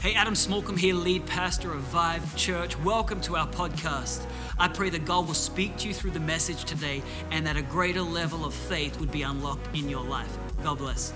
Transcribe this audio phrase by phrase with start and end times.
[0.00, 2.78] Hey, Adam Smallcombe here, lead pastor of Vive Church.
[2.78, 4.24] Welcome to our podcast.
[4.58, 7.62] I pray that God will speak to you through the message today and that a
[7.62, 10.38] greater level of faith would be unlocked in your life.
[10.62, 11.12] God bless.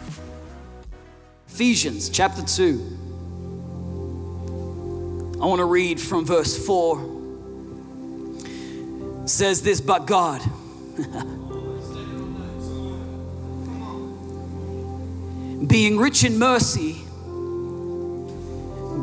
[1.48, 5.38] Ephesians chapter 2.
[5.40, 7.00] I want to read from verse 4.
[9.22, 10.42] It says this, but God.
[15.66, 17.00] being rich in mercy,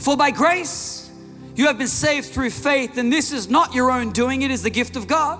[0.00, 1.10] For by grace
[1.54, 4.62] you have been saved through faith, and this is not your own doing, it is
[4.62, 5.38] the gift of God,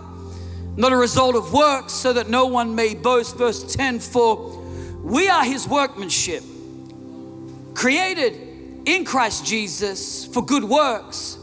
[0.77, 3.37] not a result of works, so that no one may boast.
[3.37, 4.59] Verse 10 For
[5.03, 6.43] we are his workmanship,
[7.75, 8.35] created
[8.85, 11.39] in Christ Jesus for good works,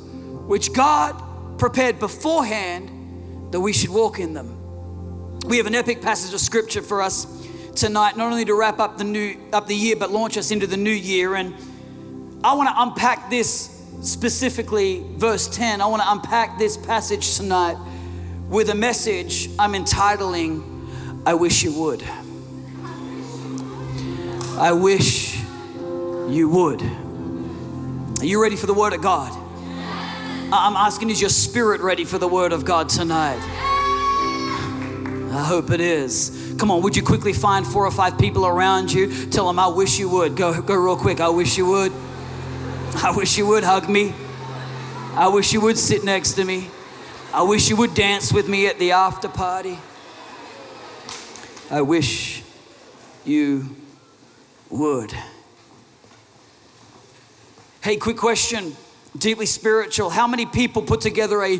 [0.45, 1.19] which God
[1.57, 5.39] prepared beforehand that we should walk in them.
[5.47, 7.25] We have an epic passage of scripture for us
[7.73, 10.67] tonight, not only to wrap up the new up the year, but launch us into
[10.67, 11.33] the new year.
[11.35, 11.55] And
[12.43, 15.81] I want to unpack this specifically, verse 10.
[15.81, 17.77] I want to unpack this passage tonight
[18.47, 20.63] with a message I'm entitling,
[21.25, 22.03] I wish you would.
[24.57, 25.37] I wish
[26.29, 26.81] you would.
[28.19, 29.31] Are you ready for the word of God?
[30.53, 33.39] I'm asking, is your spirit ready for the word of God tonight?
[35.33, 36.55] I hope it is.
[36.57, 39.27] Come on, would you quickly find four or five people around you?
[39.27, 40.37] Tell them, I wish you would.
[40.37, 41.19] Go, go real quick.
[41.19, 41.91] I wish you would.
[42.99, 44.13] I wish you would hug me.
[45.13, 46.69] I wish you would sit next to me.
[47.31, 49.77] I wish you would dance with me at the after party.
[51.69, 52.41] I wish
[53.23, 53.75] you
[54.69, 55.13] would.
[57.81, 58.75] Hey, quick question,
[59.15, 60.09] deeply spiritual.
[60.09, 61.59] How many people put together a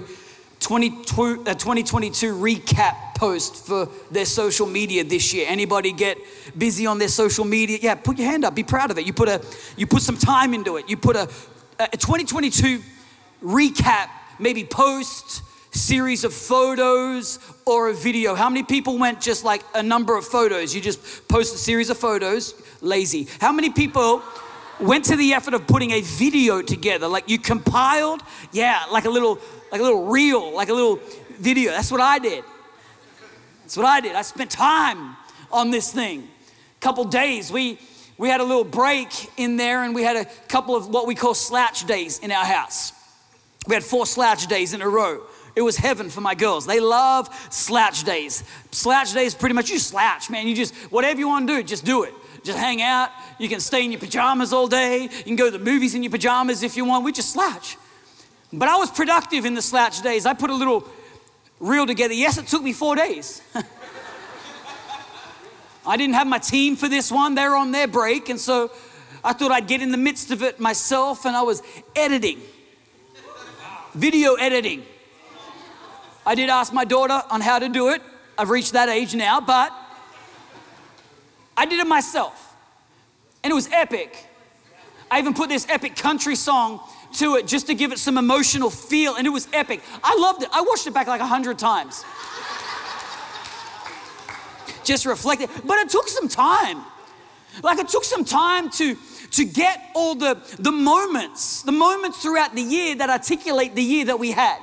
[0.60, 5.46] 2022 recap post for their social media this year?
[5.50, 6.18] Anybody get
[6.58, 7.80] busy on their social media?
[7.82, 8.56] Yeah, put your hand up.
[8.56, 9.06] Be proud of it.
[9.06, 9.42] You put a
[9.76, 10.88] you put some time into it.
[10.90, 11.28] You put a,
[11.80, 12.82] a 2022
[13.44, 15.42] recap, maybe post
[15.72, 18.36] series of photos or a video.
[18.36, 20.74] How many people went just like a number of photos?
[20.74, 23.28] You just post a series of photos, lazy.
[23.42, 24.22] How many people
[24.80, 27.08] went to the effort of putting a video together?
[27.08, 29.40] Like you compiled, yeah, like a little
[29.72, 31.00] like a little reel, like a little
[31.40, 31.72] video.
[31.72, 32.44] That's what I did.
[33.68, 34.16] That's what I did.
[34.16, 35.18] I spent time
[35.52, 36.22] on this thing.
[36.22, 37.78] A couple days, we
[38.18, 41.16] we had a little break in there, and we had a couple of what we
[41.16, 42.94] call slouch days in our house.
[43.68, 45.22] We had four slouch days in a row.
[45.54, 46.66] It was heaven for my girls.
[46.66, 48.46] They love slouch days.
[48.72, 50.48] Slouch days, pretty much you slouch, man.
[50.48, 52.14] You just whatever you want to do, just do it.
[52.46, 53.10] Just hang out.
[53.38, 55.02] You can stay in your pajamas all day.
[55.02, 57.04] You can go to the movies in your pajamas if you want.
[57.04, 57.76] We just slouch.
[58.54, 60.26] But I was productive in the slouch days.
[60.26, 60.88] I put a little
[61.60, 62.14] reel together.
[62.14, 63.42] Yes, it took me four days.
[65.86, 68.30] I didn't have my team for this one, they're on their break.
[68.30, 68.72] And so
[69.24, 71.62] I thought I'd get in the midst of it myself, and I was
[71.96, 72.42] editing,
[73.94, 74.84] video editing.
[76.26, 78.02] I did ask my daughter on how to do it.
[78.38, 79.74] I've reached that age now, but
[81.56, 82.56] I did it myself.
[83.44, 84.28] And it was epic.
[85.10, 86.82] I even put this epic country song
[87.18, 89.82] to it just to give it some emotional feel, and it was epic.
[90.04, 90.50] I loved it.
[90.52, 92.04] I watched it back like a hundred times.
[94.84, 96.82] just reflected, but it took some time.
[97.62, 98.96] Like it took some time to
[99.32, 104.06] to get all the the moments, the moments throughout the year that articulate the year
[104.06, 104.60] that we had.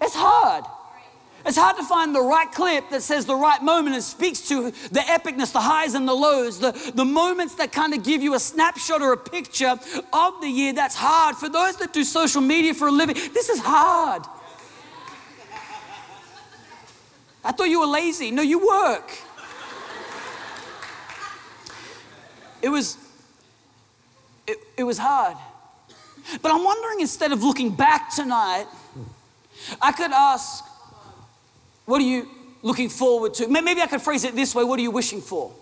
[0.00, 0.64] It's hard.
[1.44, 4.70] It's hard to find the right clip that says the right moment and speaks to
[4.70, 8.34] the epicness, the highs and the lows, the, the moments that kind of give you
[8.34, 9.74] a snapshot or a picture
[10.12, 10.72] of the year.
[10.72, 11.36] That's hard.
[11.36, 14.22] For those that do social media for a living, this is hard.
[17.44, 18.30] I thought you were lazy.
[18.30, 19.10] No, you work.
[22.62, 22.96] It was
[24.46, 25.36] it, it was hard.
[26.40, 28.66] But I'm wondering instead of looking back tonight,
[29.80, 30.64] I could ask
[31.84, 32.28] what are you
[32.62, 33.48] looking forward to?
[33.48, 35.52] Maybe I could phrase it this way What are you wishing for?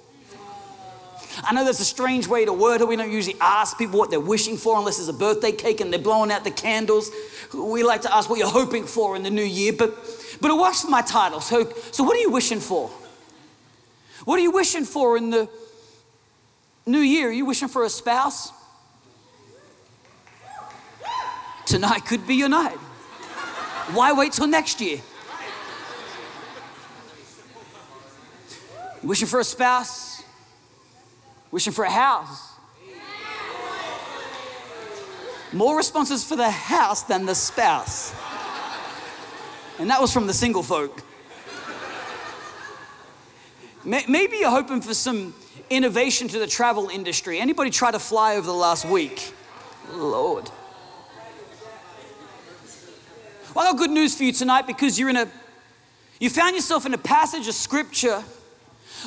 [1.43, 2.89] I know that's a strange way to word it.
[2.89, 5.93] We don't usually ask people what they're wishing for unless there's a birthday cake and
[5.93, 7.11] they're blowing out the candles.
[7.55, 9.95] We like to ask what you're hoping for in the new year, but,
[10.41, 11.41] but it works for my title.
[11.41, 12.89] So, so, what are you wishing for?
[14.25, 15.49] What are you wishing for in the
[16.85, 17.29] new year?
[17.29, 18.53] Are you wishing for a spouse?
[21.71, 22.77] tonight could be your night.
[23.95, 25.01] Why wait till next year?
[29.03, 30.23] Wishing for a spouse?
[31.51, 32.53] Wishing for a house?
[35.53, 38.15] More responses for the house than the spouse.
[39.79, 41.03] And that was from the single folk.
[43.85, 45.35] Maybe you're hoping for some
[45.71, 47.41] innovation to the travel industry.
[47.41, 49.33] Anybody try to fly over the last week?
[49.95, 50.51] Lord.
[53.55, 55.29] Well, I got good news for you tonight because you're in a,
[56.21, 58.23] you found yourself in a passage of scripture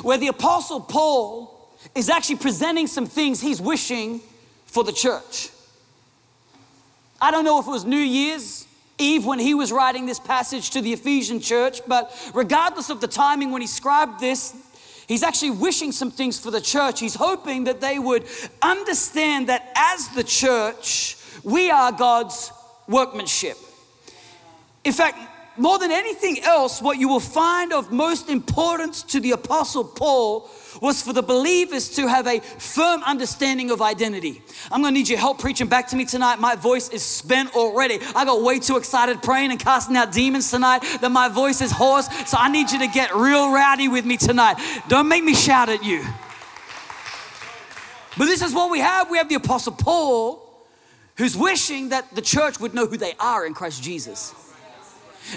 [0.01, 4.21] where the Apostle Paul is actually presenting some things he's wishing
[4.65, 5.49] for the church.
[7.21, 8.67] I don't know if it was New Year's
[8.97, 13.07] Eve when he was writing this passage to the Ephesian church, but regardless of the
[13.07, 14.55] timing when he scribed this,
[15.07, 16.99] he's actually wishing some things for the church.
[16.99, 18.25] He's hoping that they would
[18.61, 22.51] understand that as the church, we are God's
[22.87, 23.57] workmanship.
[24.83, 25.17] In fact,
[25.57, 30.49] more than anything else, what you will find of most importance to the Apostle Paul
[30.81, 34.41] was for the believers to have a firm understanding of identity.
[34.71, 36.39] I'm gonna need your help preaching back to me tonight.
[36.39, 37.99] My voice is spent already.
[38.15, 41.71] I got way too excited praying and casting out demons tonight that my voice is
[41.71, 42.07] hoarse.
[42.27, 44.57] So I need you to get real rowdy with me tonight.
[44.87, 46.03] Don't make me shout at you.
[48.17, 49.09] But this is what we have.
[49.09, 50.39] We have the Apostle Paul
[51.17, 54.33] who's wishing that the church would know who they are in Christ Jesus.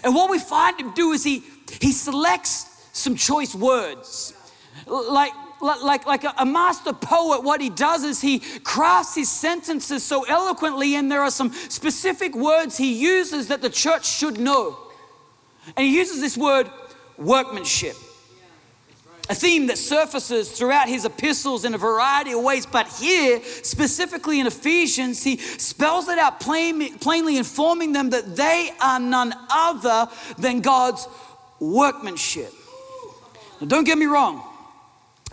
[0.05, 1.43] And what we find him do is he
[1.81, 4.33] he selects some choice words
[4.87, 10.25] like, like, like a master poet, what he does is he crafts his sentences so
[10.25, 14.77] eloquently, and there are some specific words he uses that the church should know.
[15.77, 16.71] And he uses this word
[17.19, 17.97] workmanship,
[19.29, 22.67] a theme that surfaces throughout his epistles in a variety of ways.
[22.67, 28.71] But here, specifically in Ephesians, he spells it out plain, plainly, informing them that they
[28.81, 30.09] are none other
[30.39, 31.09] than God's
[31.59, 32.53] workmanship.
[33.61, 34.43] Now, don't get me wrong.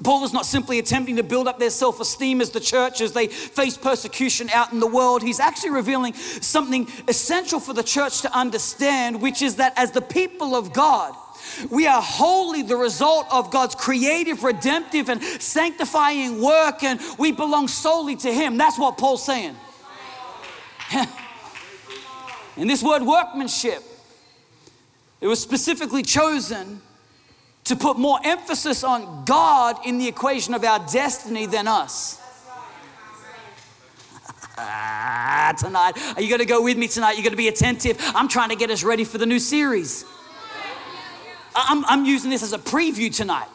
[0.04, 3.13] Paul is not simply attempting to build up their self esteem as the church as
[3.13, 5.22] they face persecution out in the world.
[5.22, 10.01] He's actually revealing something essential for the church to understand, which is that as the
[10.01, 11.13] people of God,
[11.70, 17.68] we are wholly the result of God's creative, redemptive, and sanctifying work, and we belong
[17.68, 18.58] solely to Him.
[18.58, 19.56] That's what Paul's saying.
[20.94, 23.84] and this word workmanship,
[25.22, 26.82] it was specifically chosen
[27.66, 32.20] to put more emphasis on God in the equation of our destiny than us.
[34.56, 37.14] Ah, tonight, are you going to go with me tonight?
[37.14, 37.98] You're going to be attentive.
[38.14, 40.06] I'm trying to get us ready for the new series.
[41.56, 43.48] I'm, I'm using this as a preview tonight.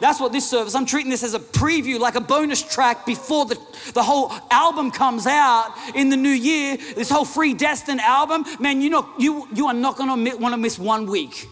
[0.00, 3.44] That's what this service, I'm treating this as a preview, like a bonus track before
[3.44, 3.58] the,
[3.92, 6.78] the whole album comes out in the new year.
[6.78, 10.78] This whole Predestined album, man, you know, you, you are not gonna want to miss
[10.78, 11.48] one week.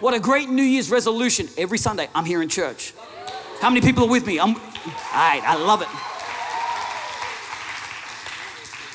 [0.00, 1.48] What a great New Year's resolution.
[1.56, 2.92] Every Sunday, I'm here in church.
[3.60, 4.38] How many people are with me?
[4.38, 4.62] I'm, all
[5.14, 5.88] right, I love it.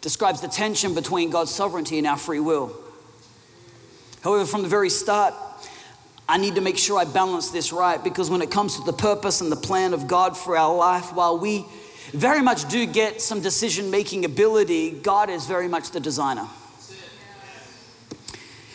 [0.00, 2.76] describes the tension between God's sovereignty and our free will.
[4.22, 5.34] However, from the very start,
[6.28, 8.92] I need to make sure I balance this right because when it comes to the
[8.92, 11.66] purpose and the plan of God for our life, while we
[12.12, 16.46] very much do get some decision making ability, God is very much the designer.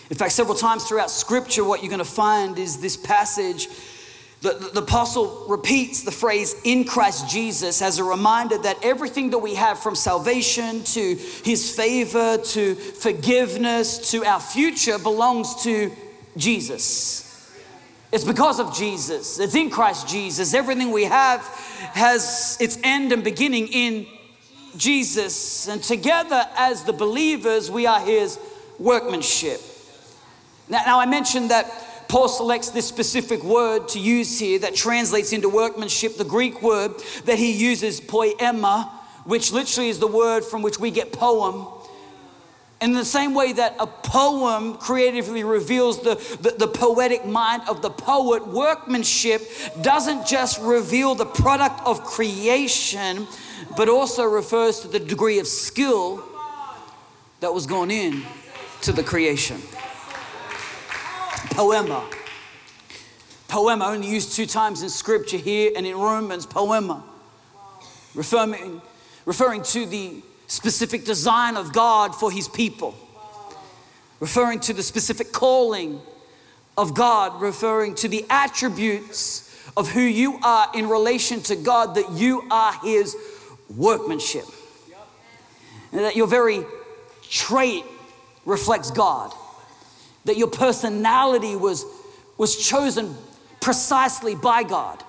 [0.10, 3.68] In fact, several times throughout Scripture, what you're going to find is this passage.
[4.42, 9.32] The, the, the, apostle repeats the phrase in Christ Jesus as a reminder that everything
[9.32, 15.92] that we have from salvation to his favor to forgiveness to our future belongs to
[16.38, 17.26] Jesus.
[18.14, 19.40] It's because of Jesus.
[19.40, 20.54] It's in Christ Jesus.
[20.54, 21.42] Everything we have
[21.94, 24.08] has its end and beginning in
[24.78, 25.68] Jesus.
[25.68, 28.40] And together as the believers, we are his
[28.80, 29.60] workmanship.
[30.70, 35.32] Now, now I mentioned that Paul selects this specific word to use here that translates
[35.32, 36.18] into workmanship.
[36.18, 38.92] The Greek word that he uses, poema,
[39.26, 41.68] which literally is the word from which we get poem.
[42.82, 47.84] In the same way that a poem creatively reveals the, the, the, poetic mind of
[47.84, 49.44] the poet, workmanship
[49.82, 53.28] doesn't just reveal the product of creation,
[53.78, 56.24] but also refers to the degree of skill
[57.42, 58.24] that was gone in
[58.82, 59.62] to the creation
[61.52, 62.08] poema.
[63.48, 67.04] Poema, only used two times in scripture here and in Romans, poema.
[68.14, 68.82] Referring,
[69.26, 72.96] referring to the specific design of God for his people.
[74.20, 76.00] Referring to the specific calling
[76.78, 82.12] of God, referring to the attributes of who you are in relation to God, that
[82.12, 83.16] you are his
[83.76, 84.46] workmanship.
[85.92, 86.64] And that your very
[87.24, 87.84] trait
[88.46, 89.34] reflects God
[90.30, 91.86] that your personality was,
[92.38, 93.16] was chosen
[93.62, 95.04] precisely by God.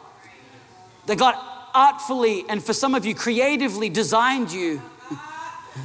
[1.04, 1.34] That God
[1.74, 4.80] artfully and for some of you creatively designed you.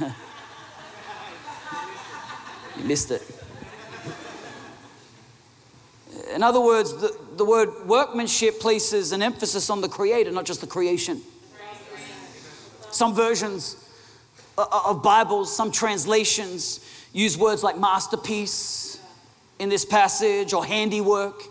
[0.00, 0.10] you
[2.84, 3.22] missed it.
[6.34, 10.62] In other words, the, the word workmanship places an emphasis on the creator, not just
[10.62, 11.20] the creation.
[12.90, 13.76] Some versions
[14.56, 16.80] uh, uh, of Bibles, some translations
[17.12, 18.85] use words like masterpiece
[19.58, 21.42] in this passage or handiwork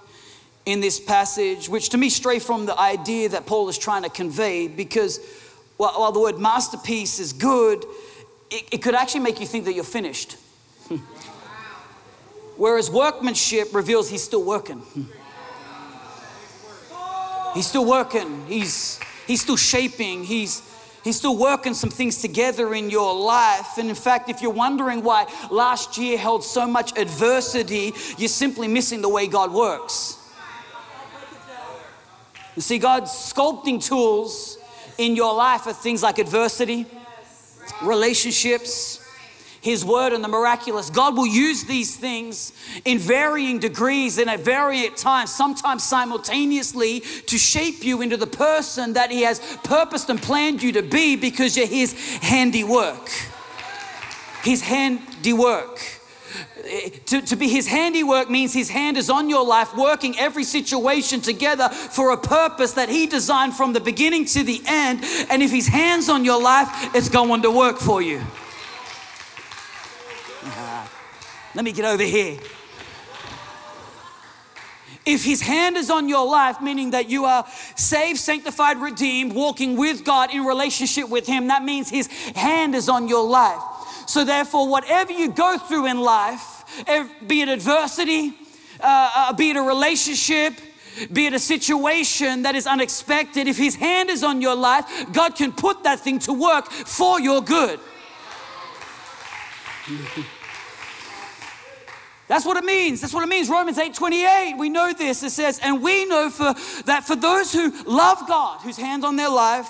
[0.66, 4.10] in this passage, which to me stray from the idea that Paul is trying to
[4.10, 5.20] convey because
[5.78, 7.84] while, the word masterpiece is good,
[8.50, 10.38] it, it could actually make you think that you're finished.
[12.58, 14.82] Whereas workmanship reveals he's still working.
[17.54, 18.46] He's still working.
[18.48, 20.26] He's, he's still shaping.
[20.26, 20.62] He's,
[21.06, 23.78] He's still working some things together in your life.
[23.78, 28.68] And in fact, if you're wondering why last year held so much adversity, you're simply
[28.68, 30.18] missing the way God works.
[32.56, 34.58] You see, God's sculpting tools
[34.98, 36.88] in your life are things like adversity,
[37.84, 39.00] relationships,
[39.66, 40.92] his word and the miraculous.
[40.92, 42.54] God will use these things
[42.86, 48.94] in varying degrees and at varying times, sometimes simultaneously, to shape you into the person
[48.94, 53.10] that He has purposed and planned you to be because you're His handiwork.
[54.44, 55.82] His handiwork.
[57.08, 61.22] To, to be his handiwork means his hand is on your life, working every situation
[61.22, 65.02] together for a purpose that he designed from the beginning to the end.
[65.30, 68.22] And if his hand's on your life, it's going to work for you.
[71.56, 72.38] Let me get over here.
[75.06, 77.46] If his hand is on your life, meaning that you are
[77.76, 82.90] saved, sanctified, redeemed, walking with God in relationship with him, that means his hand is
[82.90, 83.62] on your life.
[84.06, 86.66] So, therefore, whatever you go through in life,
[87.26, 88.34] be it adversity,
[88.82, 90.56] uh, uh, be it a relationship,
[91.14, 95.36] be it a situation that is unexpected, if his hand is on your life, God
[95.36, 97.80] can put that thing to work for your good.
[102.28, 103.02] That's what it means.
[103.02, 103.50] That's what it means.
[103.50, 105.22] Romans 8 28, we know this.
[105.22, 106.56] It says, and we know for
[106.86, 109.68] that for those who love God, whose hand on their life,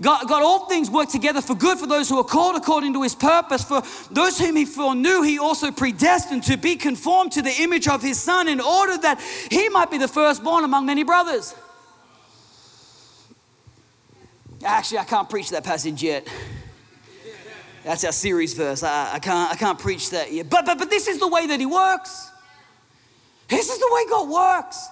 [0.00, 3.02] God, God, all things work together for good for those who are called according to
[3.02, 3.62] his purpose.
[3.62, 8.02] For those whom he foreknew, he also predestined to be conformed to the image of
[8.02, 9.20] his son in order that
[9.50, 11.54] he might be the firstborn among many brothers.
[14.64, 16.26] Actually, I can't preach that passage yet.
[17.84, 18.82] That's our series verse.
[18.82, 20.48] I, I, can't, I can't preach that yet.
[20.48, 22.30] But, but, but this is the way that He works.
[23.48, 24.88] This is the way God works.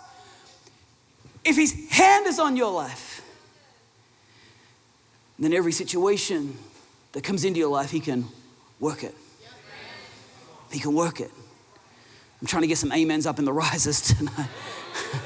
[1.44, 3.22] If His hand is on your life,
[5.38, 6.56] then every situation
[7.12, 8.26] that comes into your life, He can
[8.80, 9.14] work it.
[10.70, 11.30] He can work it.
[12.40, 14.48] I'm trying to get some amens up in the risers tonight.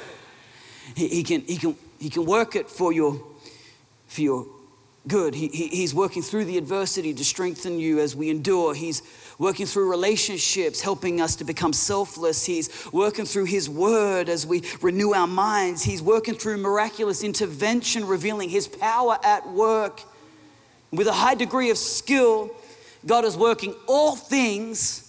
[0.95, 3.23] he, he, can, he, can, he can work it for your,
[4.09, 4.47] for your
[5.07, 5.35] good.
[5.35, 8.75] He, he, he's working through the adversity to strengthen you as we endure.
[8.75, 9.03] He's
[9.39, 12.45] working through relationships, helping us to become selfless.
[12.45, 15.83] He's working through His Word as we renew our minds.
[15.83, 20.03] He's working through miraculous intervention, revealing His power at work.
[20.91, 22.51] With a high degree of skill,
[23.05, 25.01] God is working all things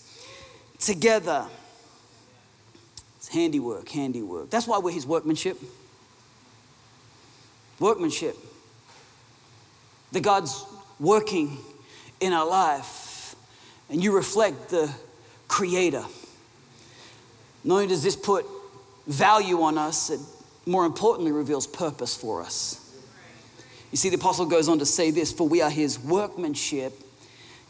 [0.79, 1.45] together.
[3.17, 4.49] It's handiwork, handiwork.
[4.49, 5.57] That's why we're His workmanship.
[7.79, 8.37] Workmanship
[10.15, 10.65] that God's
[10.97, 11.57] working
[12.21, 13.35] in our life
[13.89, 14.89] and you reflect the
[15.49, 16.05] Creator.
[17.65, 18.45] Not only does this put
[19.07, 20.21] value on us, it
[20.65, 22.81] more importantly reveals purpose for us.
[23.91, 26.93] You see, the apostle goes on to say this For we are his workmanship,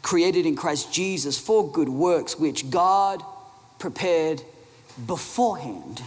[0.02, 3.24] created in Christ Jesus for good works, which God
[3.80, 4.40] prepared
[5.04, 6.00] beforehand.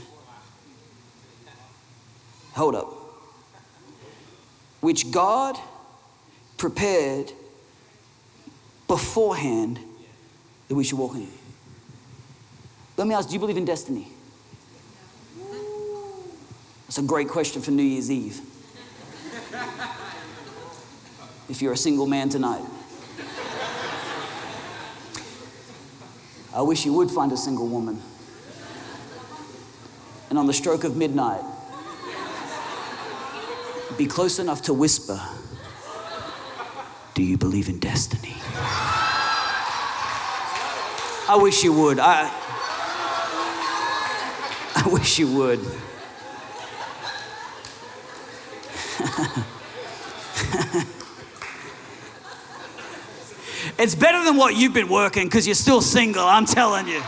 [2.53, 2.93] Hold up.
[4.79, 5.59] Which God
[6.59, 7.31] prepared
[8.87, 9.79] beforehand
[10.67, 11.27] that we should walk in.
[12.97, 14.09] Let me ask do you believe in destiny?
[16.85, 18.41] That's a great question for New Year's Eve.
[21.47, 22.63] If you're a single man tonight,
[26.53, 28.01] I wish you would find a single woman.
[30.29, 31.41] And on the stroke of midnight,
[33.97, 35.19] be close enough to whisper,
[37.19, 38.37] Do you believe in destiny?
[41.27, 41.99] I wish you would.
[41.99, 42.31] I,
[44.77, 45.59] I wish you would.
[53.77, 57.03] it's better than what you've been working because you're still single, I'm telling you.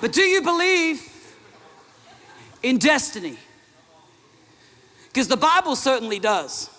[0.00, 1.06] But do you believe
[2.62, 3.36] in destiny?
[5.12, 6.70] Because the Bible certainly does.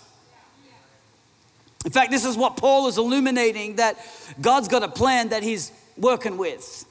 [1.86, 3.98] In fact, this is what Paul is illuminating that
[4.42, 6.86] God's got a plan that he's working with.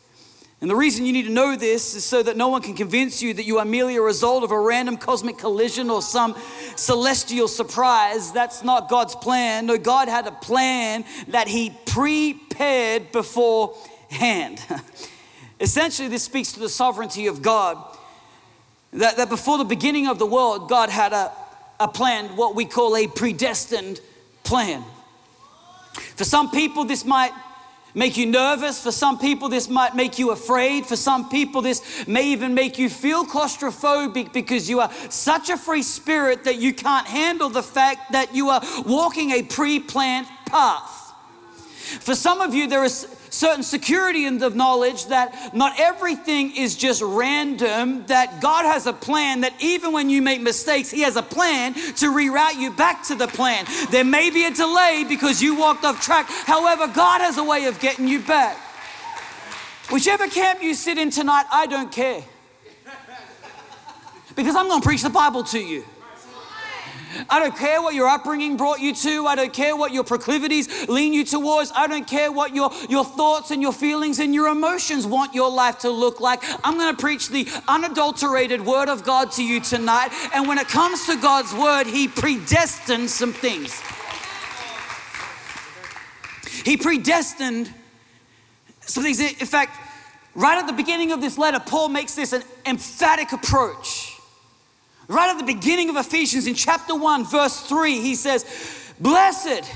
[0.60, 3.20] And the reason you need to know this is so that no one can convince
[3.20, 6.36] you that you are merely a result of a random cosmic collision or some
[6.76, 8.30] celestial surprise.
[8.30, 9.66] That's not God's plan.
[9.66, 14.64] No, God had a plan that He prepared beforehand.
[15.60, 17.98] Essentially, this speaks to the sovereignty of God.
[18.92, 21.32] That, that before the beginning of the world, God had a,
[21.80, 24.00] a plan, what we call a predestined
[24.44, 24.84] plan.
[26.16, 27.32] For some people, this might
[27.94, 28.82] make you nervous.
[28.82, 30.86] For some people, this might make you afraid.
[30.86, 35.56] For some people, this may even make you feel claustrophobic because you are such a
[35.56, 40.26] free spirit that you can't handle the fact that you are walking a pre planned
[40.46, 41.14] path.
[42.00, 46.76] For some of you, there is certain security in the knowledge that not everything is
[46.76, 51.16] just random, that God has a plan, that even when you make mistakes, He has
[51.16, 53.66] a plan to reroute you back to the plan.
[53.90, 56.26] There may be a delay because you walked off track.
[56.28, 58.56] However, God has a way of getting you back.
[59.90, 62.22] Whichever camp you sit in tonight, I don't care.
[64.34, 65.84] Because I'm going to preach the Bible to you.
[67.28, 69.26] I don't care what your upbringing brought you to.
[69.26, 71.72] I don't care what your proclivities lean you towards.
[71.74, 75.50] I don't care what your, your thoughts and your feelings and your emotions want your
[75.50, 76.42] life to look like.
[76.64, 80.10] I'm going to preach the unadulterated word of God to you tonight.
[80.34, 83.80] And when it comes to God's word, He predestined some things.
[86.64, 87.72] He predestined
[88.80, 89.20] some things.
[89.20, 89.78] In fact,
[90.34, 94.11] right at the beginning of this letter, Paul makes this an emphatic approach.
[95.12, 98.46] Right at the beginning of Ephesians, in chapter 1, verse 3, he says,
[98.98, 99.70] Blessed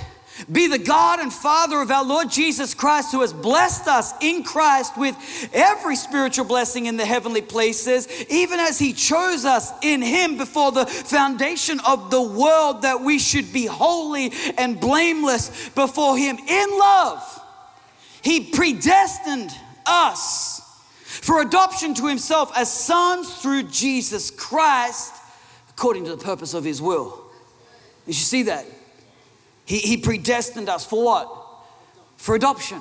[0.50, 4.44] be the God and Father of our Lord Jesus Christ, who has blessed us in
[4.44, 5.14] Christ with
[5.52, 10.72] every spiritual blessing in the heavenly places, even as He chose us in Him before
[10.72, 16.78] the foundation of the world, that we should be holy and blameless before Him in
[16.78, 17.42] love.
[18.22, 19.50] He predestined
[19.84, 20.62] us
[21.04, 25.12] for adoption to Himself as sons through Jesus Christ
[25.76, 27.22] according to the purpose of his will.
[28.06, 28.64] Did you see that.
[29.66, 31.28] He, he predestined us for what?
[32.16, 32.80] For adoption.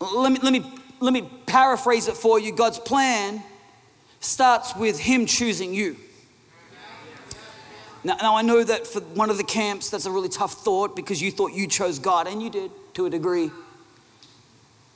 [0.00, 2.52] Let me, let, me, let me paraphrase it for you.
[2.52, 3.42] God's plan
[4.20, 5.96] starts with him choosing you.
[8.04, 10.94] Now, now, I know that for one of the camps, that's a really tough thought
[10.94, 13.50] because you thought you chose God, and you did to a degree.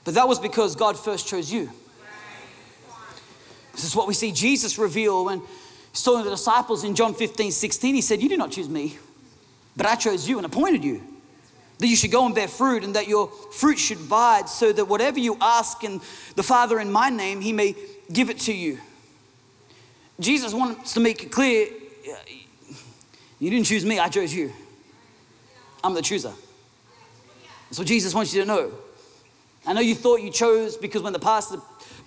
[0.05, 1.71] But that was because God first chose you.
[3.73, 5.43] This is what we see Jesus reveal when
[5.93, 7.95] He's talking to the disciples in John 15, 16.
[7.95, 8.99] He said, You did not choose me,
[9.77, 11.03] but I chose you and appointed you.
[11.79, 14.87] That you should go and bear fruit, and that your fruit should abide, so that
[14.87, 16.01] whatever you ask in
[16.37, 17.75] the Father in my name, he may
[18.13, 18.79] give it to you.
[20.21, 21.69] Jesus wants to make it clear
[23.43, 24.53] you didn't choose me, I chose you.
[25.83, 26.33] I'm the chooser.
[27.69, 28.73] That's what Jesus wants you to know.
[29.67, 31.57] I know you thought you chose because when the pastor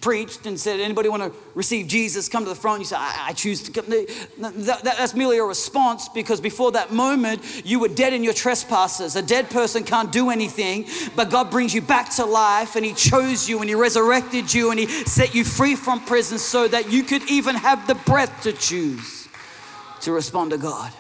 [0.05, 2.79] preached and said, anybody want to receive Jesus, come to the front.
[2.79, 3.89] You say, I, I choose to come.
[3.89, 8.35] That, that, that's merely a response because before that moment, you were dead in your
[8.35, 9.15] trespasses.
[9.15, 12.93] A dead person can't do anything, but God brings you back to life and He
[12.93, 16.91] chose you and He resurrected you and He set you free from prison so that
[16.91, 19.27] you could even have the breath to choose
[20.01, 20.93] to respond to God.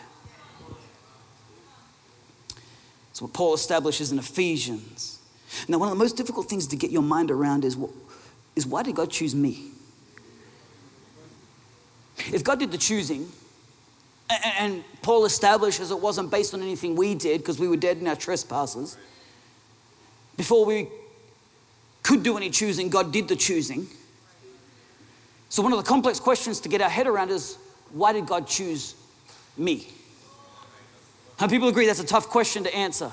[3.09, 5.19] That's what Paul establishes in Ephesians.
[5.67, 7.77] Now, one of the most difficult things to get your mind around is,
[8.55, 9.71] is why did God choose me?
[12.17, 13.29] If God did the choosing,
[14.29, 18.07] and Paul establishes it wasn't based on anything we did because we were dead in
[18.07, 18.97] our trespasses.
[20.37, 20.87] Before we
[22.01, 23.87] could do any choosing, God did the choosing.
[25.49, 27.57] So, one of the complex questions to get our head around is
[27.91, 28.95] why did God choose
[29.57, 29.87] me?
[31.37, 33.11] How people agree that's a tough question to answer.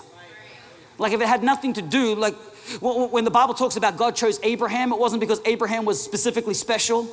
[0.98, 2.34] Like, if it had nothing to do, like
[2.80, 7.08] when the Bible talks about God chose Abraham, it wasn't because Abraham was specifically special.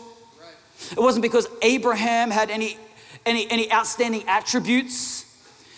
[0.92, 2.78] It wasn't because Abraham had any,
[3.26, 5.26] any, any outstanding attributes.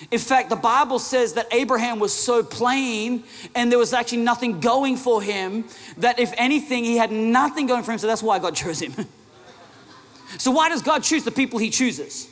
[0.10, 4.60] In fact, the Bible says that Abraham was so plain and there was actually nothing
[4.60, 5.66] going for him
[5.98, 8.00] that if anything, he had nothing going for him.
[8.00, 8.94] So that's why God chose him.
[10.38, 12.28] so, why does God choose the people he chooses?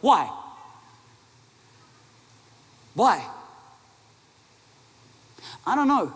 [0.00, 0.30] Why?
[2.94, 3.26] Why?
[5.66, 6.12] I don't know.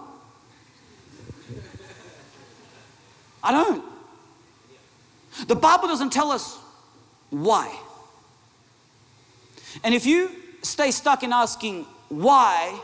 [3.43, 3.85] I don't.
[5.47, 6.59] The Bible doesn't tell us
[7.31, 7.75] why.
[9.85, 10.31] And if you
[10.63, 12.79] stay stuck in asking why,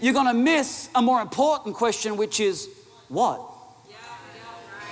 [0.00, 2.68] you're going to miss a more important question, which is
[3.08, 3.40] what?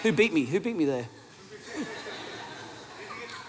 [0.03, 0.45] Who beat me?
[0.45, 1.09] Who beat me there?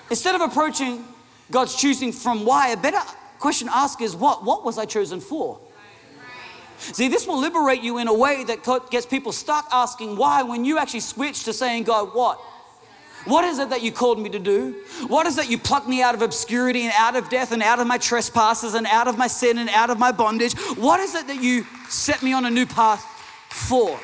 [0.10, 1.06] Instead of approaching
[1.50, 3.00] God's choosing from why, a better
[3.40, 4.44] question to ask is what?
[4.44, 5.60] What was I chosen for?
[6.82, 10.66] See, this will liberate you in a way that gets people stuck asking why when
[10.66, 12.40] you actually switch to saying, God, what?
[13.26, 14.76] What is it that you called me to do?
[15.08, 17.62] What is it that you plucked me out of obscurity and out of death and
[17.62, 20.58] out of my trespasses and out of my sin and out of my bondage?
[20.76, 23.04] What is it that you set me on a new path
[23.50, 24.00] for?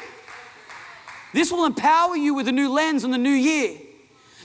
[1.34, 3.80] This will empower you with a new lens in the new year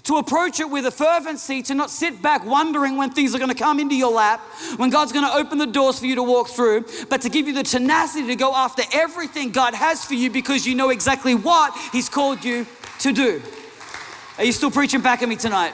[0.05, 3.51] to approach it with a fervency, to not sit back wondering when things are going
[3.51, 4.41] to come into your lap,
[4.77, 7.47] when God's going to open the doors for you to walk through, but to give
[7.47, 11.35] you the tenacity to go after everything God has for you because you know exactly
[11.35, 12.67] what He's called you
[13.01, 13.43] to do.
[14.39, 15.73] Are you still preaching back at me tonight?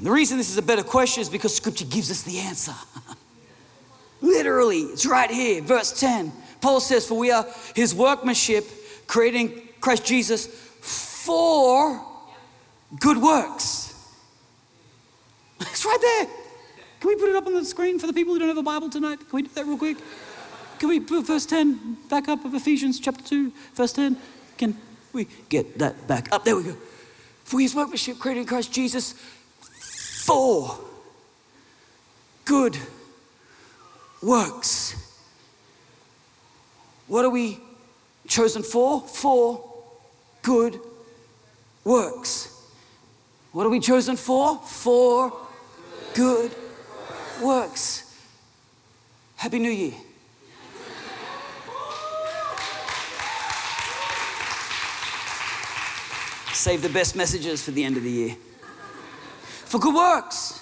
[0.00, 2.74] the reason this is a better question is because Scripture gives us the answer.
[4.20, 6.32] Literally, it's right here, verse 10.
[6.60, 8.64] Paul says, For we are his workmanship,
[9.06, 12.00] creating Christ Jesus for
[13.00, 13.94] good works.
[15.60, 16.26] It's right there.
[17.00, 18.62] Can we put it up on the screen for the people who don't have a
[18.62, 19.18] Bible tonight?
[19.18, 19.98] Can we do that real quick?
[20.78, 24.16] Can we put verse 10 back up of Ephesians chapter 2, verse 10?
[24.56, 24.76] Can
[25.12, 26.44] we get that back up?
[26.44, 26.76] There we go.
[27.44, 29.14] For his workmanship created in Christ Jesus
[30.24, 30.78] for
[32.44, 32.76] good
[34.22, 34.94] works.
[37.08, 37.58] What are we
[38.28, 39.00] chosen for?
[39.00, 39.71] For
[40.42, 40.78] good
[41.84, 42.48] works.
[43.52, 44.58] What are we chosen for?
[44.58, 45.32] For
[46.14, 46.54] good
[47.42, 48.16] works.
[49.36, 49.94] Happy New Year.
[56.52, 58.36] Save the best messages for the end of the year.
[59.64, 60.60] For good works.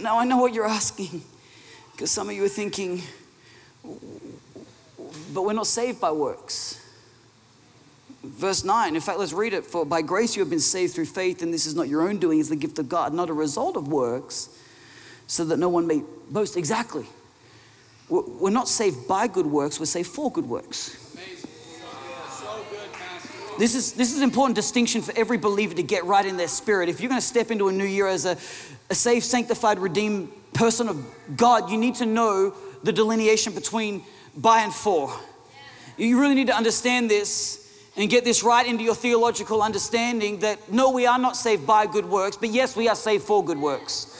[0.00, 1.22] Now I know what you're asking,
[1.92, 3.02] because some of you are thinking,
[5.32, 6.80] but we're not saved by works.
[8.24, 9.66] Verse 9, in fact, let's read it.
[9.66, 12.18] For by grace you have been saved through faith, and this is not your own
[12.18, 14.48] doing, it's the gift of God, not a result of works,
[15.26, 16.56] so that no one may boast.
[16.56, 17.06] Exactly.
[18.08, 21.00] We're not saved by good works, we're saved for good works.
[23.56, 26.48] This is, this is an important distinction for every believer to get right in their
[26.48, 26.88] spirit.
[26.88, 28.36] If you're going to step into a new year as a,
[28.90, 31.06] a saved, sanctified, redeemed person of
[31.36, 34.02] God, you need to know the delineation between
[34.36, 35.16] by and for.
[35.96, 37.63] You really need to understand this
[37.96, 41.86] and get this right into your theological understanding that no, we are not saved by
[41.86, 44.10] good works, but yes, we are saved for good works.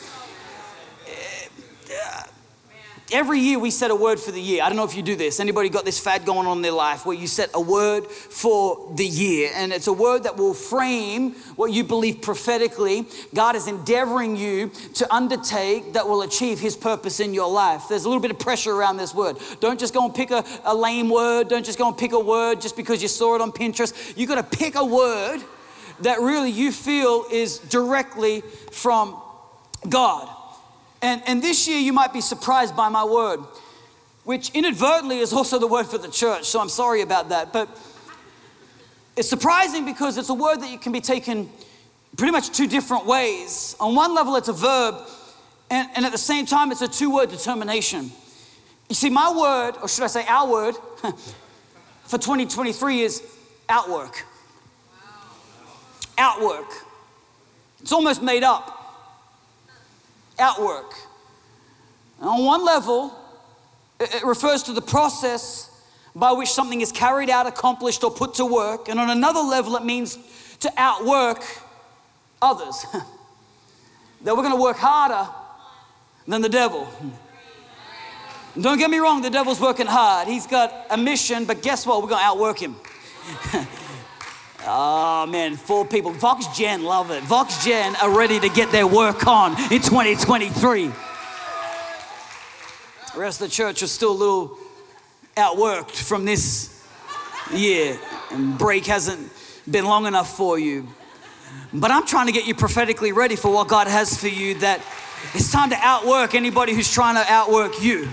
[3.15, 4.61] Every year we set a word for the year.
[4.65, 5.39] I don't know if you do this.
[5.39, 8.93] Anybody got this fad going on in their life where you set a word for
[8.97, 9.53] the year?
[9.55, 14.71] And it's a word that will frame what you believe prophetically God is endeavoring you
[14.95, 17.85] to undertake that will achieve his purpose in your life.
[17.89, 19.37] There's a little bit of pressure around this word.
[19.61, 21.47] Don't just go and pick a, a lame word.
[21.47, 24.17] Don't just go and pick a word just because you saw it on Pinterest.
[24.17, 25.41] You got to pick a word
[26.01, 28.41] that really you feel is directly
[28.73, 29.23] from
[29.89, 30.34] God.
[31.05, 33.41] And, and this year you might be surprised by my word,
[34.25, 37.53] which inadvertently is also the word for the church, so I'm sorry about that.
[37.53, 37.69] But
[39.15, 41.51] it's surprising because it's a word that you can be taken
[42.17, 43.77] pretty much two different ways.
[43.81, 44.95] On one level, it's a verb,
[45.69, 48.11] and, and at the same time, it's a two word determination.
[48.89, 50.75] You see, my word, or should I say our word,
[52.05, 53.23] for 2023 is
[53.69, 54.25] outwork.
[56.17, 56.73] Outwork.
[57.83, 58.74] It's almost made up
[60.39, 60.95] outwork.
[62.21, 63.15] And on one level,
[64.01, 65.71] it refers to the process
[66.15, 68.89] by which something is carried out, accomplished, or put to work.
[68.89, 70.19] And on another level, it means
[70.61, 71.45] to outwork
[72.41, 72.87] others.
[74.23, 75.29] that we're going to work harder
[76.27, 76.89] than the devil.
[78.61, 80.29] Don't get me wrong, the devil's working hard.
[80.29, 82.01] He's got a mission, but guess what?
[82.03, 82.77] We're going to outwork him.
[84.67, 86.13] oh man, four people.
[86.13, 87.23] Vox Gen love it.
[87.25, 90.87] Vox Gen are ready to get their work on in 2023.
[93.15, 94.59] The rest of the church is still a little
[95.37, 96.85] outworked from this
[97.53, 97.99] year,
[98.31, 99.31] and break hasn't
[99.71, 100.89] been long enough for you.
[101.73, 104.81] But I'm trying to get you prophetically ready for what God has for you that
[105.35, 108.09] it's time to outwork anybody who's trying to outwork you.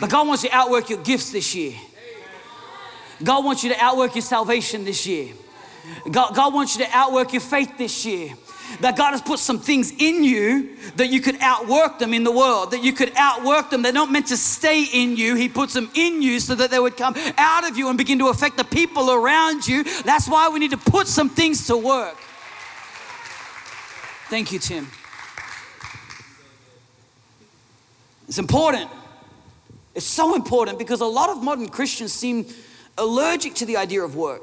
[0.00, 1.74] But God wants you to outwork your gifts this year.
[3.22, 5.32] God wants you to outwork your salvation this year.
[6.10, 8.34] God, God wants you to outwork your faith this year
[8.80, 12.32] that God has put some things in you that you could outwork them in the
[12.32, 13.82] world, that you could outwork them.
[13.82, 15.34] They're not meant to stay in you.
[15.34, 18.18] He puts them in you so that they would come out of you and begin
[18.20, 19.84] to affect the people around you.
[20.02, 22.16] That's why we need to put some things to work.
[24.28, 24.88] Thank you, Tim.
[28.28, 28.88] It's important.
[29.94, 32.46] It's so important because a lot of modern Christians seem
[32.98, 34.42] allergic to the idea of work.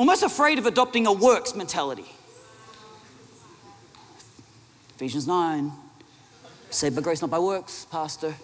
[0.00, 2.06] almost afraid of adopting a works mentality.
[4.96, 5.70] Ephesians 9,
[6.70, 8.34] saved by grace, not by works, Pastor.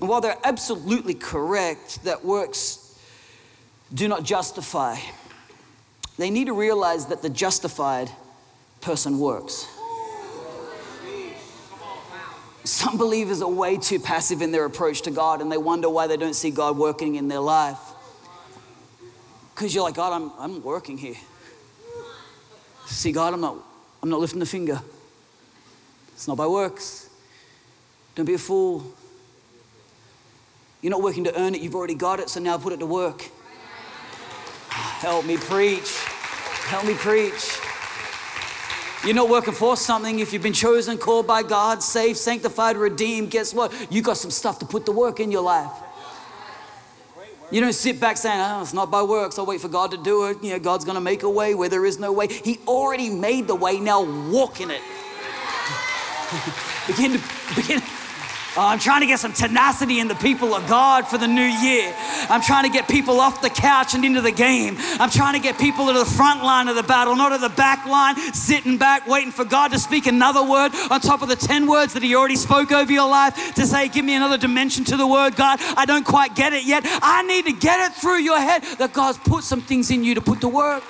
[0.00, 2.98] And while they're absolutely correct that works
[3.94, 4.96] do not justify,
[6.18, 8.10] they need to realize that the justified
[8.80, 9.68] person works.
[12.68, 16.06] Some believers are way too passive in their approach to God and they wonder why
[16.06, 17.78] they don't see God working in their life.
[19.54, 21.16] Because you're like, God, I'm, I'm working here.
[22.84, 23.56] See, God, I'm not,
[24.02, 24.82] I'm not lifting the finger.
[26.12, 27.08] It's not by works.
[28.14, 28.84] Don't be a fool.
[30.82, 32.86] You're not working to earn it, you've already got it, so now put it to
[32.86, 33.24] work.
[34.68, 36.04] Help me preach.
[36.66, 37.67] Help me preach.
[39.04, 40.18] You're not working for something.
[40.18, 43.72] If you've been chosen, called by God, saved, sanctified, redeemed, guess what?
[43.90, 45.70] You got some stuff to put to work in your life.
[47.50, 49.38] You don't sit back saying, oh, it's not by works.
[49.38, 50.42] I'll wait for God to do it.
[50.42, 52.26] You know, God's going to make a way where there is no way.
[52.28, 53.80] He already made the way.
[53.80, 54.82] Now walk in it.
[56.86, 57.22] begin to
[57.56, 57.82] begin.
[58.60, 61.40] Oh, I'm trying to get some tenacity in the people of God for the new
[61.40, 61.94] year.
[62.28, 64.74] I'm trying to get people off the couch and into the game.
[64.98, 67.50] I'm trying to get people to the front line of the battle, not at the
[67.50, 71.36] back line, sitting back, waiting for God to speak another word on top of the
[71.36, 74.84] 10 words that He already spoke over your life to say, Give me another dimension
[74.86, 75.60] to the word, God.
[75.76, 76.82] I don't quite get it yet.
[76.84, 80.16] I need to get it through your head that God's put some things in you
[80.16, 80.82] to put to work,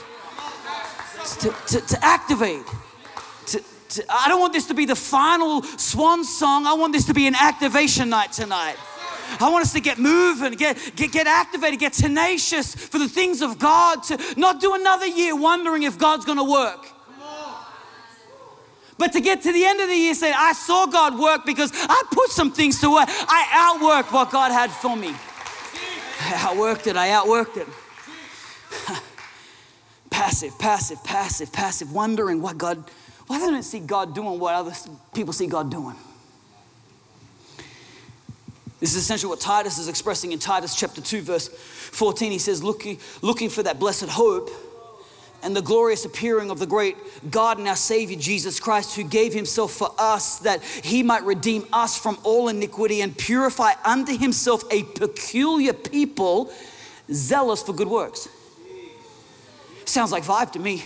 [1.41, 2.65] to, to, to activate.
[4.09, 6.67] I don't want this to be the final swan song.
[6.67, 8.77] I want this to be an activation night tonight.
[9.41, 13.43] I want us to get moving, get, get, get activated, get tenacious for the things
[13.43, 16.87] of God, to not do another year wondering if God's gonna work.
[18.97, 21.71] But to get to the end of the year, say, I saw God work because
[21.73, 23.07] I put some things to work.
[23.09, 25.11] I outworked what God had for me.
[25.11, 27.69] I outworked it, I outworked it.
[30.11, 32.91] passive, passive, passive, passive, wondering what God
[33.29, 34.73] why don't I see God doing what other
[35.15, 35.95] people see God doing?
[38.81, 42.33] This is essentially what Titus is expressing in Titus chapter 2, verse 14.
[42.33, 44.51] He says, looking, looking for that blessed hope
[45.43, 46.97] and the glorious appearing of the great
[47.31, 51.65] God and our Savior Jesus Christ, who gave himself for us that he might redeem
[51.73, 56.53] us from all iniquity and purify unto himself a peculiar people
[57.13, 58.29] zealous for good works.
[59.85, 60.85] Sounds like Vive to me.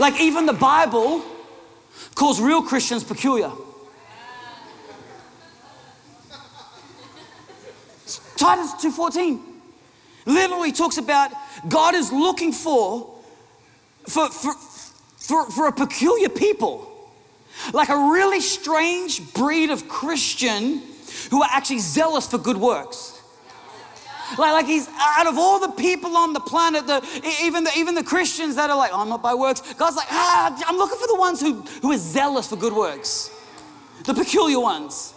[0.00, 1.22] Like even the Bible
[2.14, 3.52] calls real Christians peculiar.
[8.38, 9.38] Titus 2:14
[10.24, 11.30] literally talks about
[11.68, 13.14] God is looking for
[14.08, 14.54] for, for,
[15.18, 16.86] for, for a peculiar people.
[17.74, 20.80] Like a really strange breed of Christian
[21.30, 23.19] who are actually zealous for good works.
[24.38, 27.04] Like, like he's out of all the people on the planet, the,
[27.42, 29.60] even, the, even the Christians that are like, oh, I'm not by works.
[29.74, 33.30] God's like, ah, I'm looking for the ones who, who are zealous for good works,
[34.04, 35.14] the peculiar ones,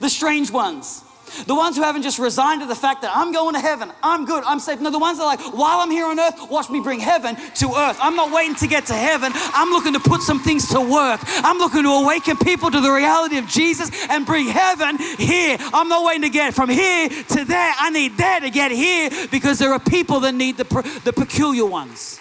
[0.00, 1.04] the strange ones.
[1.46, 4.24] The ones who haven't just resigned to the fact that I'm going to heaven, I'm
[4.24, 4.80] good, I'm safe.
[4.80, 7.36] No, the ones that are like, while I'm here on earth, watch me bring heaven
[7.36, 7.98] to earth.
[8.00, 9.32] I'm not waiting to get to heaven.
[9.34, 11.20] I'm looking to put some things to work.
[11.44, 15.56] I'm looking to awaken people to the reality of Jesus and bring heaven here.
[15.72, 17.74] I'm not waiting to get from here to there.
[17.78, 21.66] I need there to get here because there are people that need the, the peculiar
[21.66, 22.20] ones.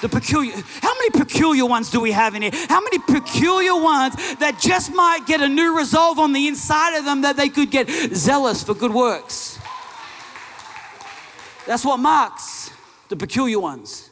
[0.00, 2.52] The peculiar, how many peculiar ones do we have in here?
[2.68, 7.04] How many peculiar ones that just might get a new resolve on the inside of
[7.04, 9.58] them that they could get zealous for good works?
[11.66, 12.70] That's what marks
[13.08, 14.10] the peculiar ones.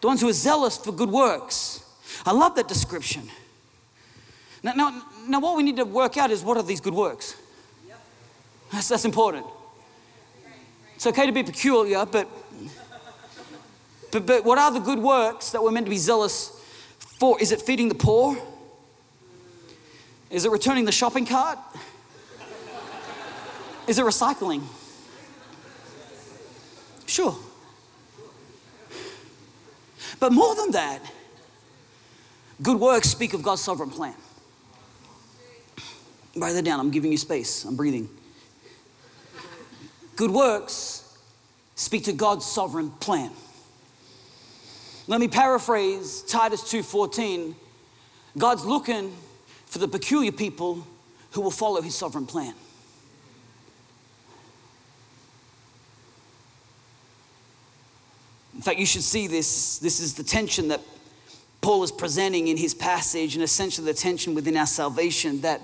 [0.00, 1.84] The ones who are zealous for good works.
[2.24, 3.28] I love that description.
[4.62, 7.36] Now, now, now what we need to work out is what are these good works?
[8.72, 9.46] That's, that's important.
[10.96, 12.28] It's okay to be peculiar, but
[14.16, 16.50] but, but what are the good works that we're meant to be zealous
[16.98, 17.38] for?
[17.40, 18.36] Is it feeding the poor?
[20.30, 21.58] Is it returning the shopping cart?
[23.86, 24.62] Is it recycling?
[27.06, 27.36] Sure.
[30.18, 31.00] But more than that,
[32.62, 34.14] good works speak of God's sovereign plan.
[36.34, 36.80] Write that down.
[36.80, 37.64] I'm giving you space.
[37.64, 38.08] I'm breathing.
[40.16, 41.16] Good works
[41.74, 43.30] speak to God's sovereign plan.
[45.08, 47.54] Let me paraphrase Titus 2:14.
[48.36, 49.16] God's looking
[49.66, 50.86] for the peculiar people
[51.30, 52.54] who will follow his sovereign plan.
[58.54, 59.78] In fact, you should see this.
[59.78, 60.80] This is the tension that
[61.60, 65.60] Paul is presenting in his passage, and essentially the tension within our salvation that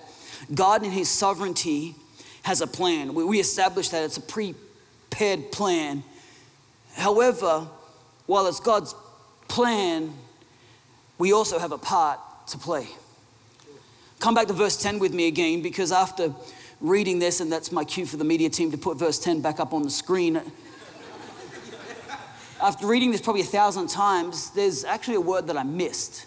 [0.54, 1.96] God, in his sovereignty,
[2.42, 3.14] has a plan.
[3.14, 6.04] We establish that it's a prepared plan.
[6.94, 7.68] However,
[8.26, 8.94] while it's God's
[9.52, 10.14] plan,
[11.18, 12.88] we also have a part to play.
[14.18, 16.32] Come back to verse 10 with me again, because after
[16.80, 19.60] reading this, and that's my cue for the media team to put verse 10 back
[19.60, 20.40] up on the screen.
[22.62, 26.24] after reading this probably a thousand times, there's actually a word that I missed.